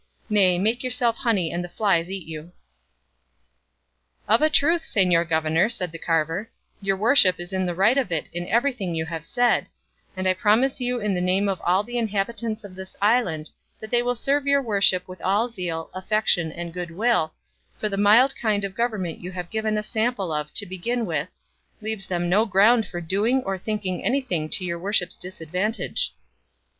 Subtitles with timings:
[0.31, 0.57] Nay!
[0.57, 2.53] make yourself honey and the flies eat you."
[4.27, 6.49] "Of a truth, señor governor," said the carver,
[6.81, 9.67] "your worship is in the right of it in everything you have said;
[10.17, 13.91] and I promise you in the name of all the inhabitants of this island that
[13.91, 17.35] they will serve your worship with all zeal, affection, and good will,
[17.77, 21.29] for the mild kind of government you have given a sample of to begin with,
[21.79, 26.15] leaves them no ground for doing or thinking anything to your worship's disadvantage."